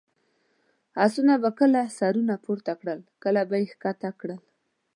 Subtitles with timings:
[1.05, 4.39] اسونو به کله سرونه پورته کړل، کله به یې کښته کړل.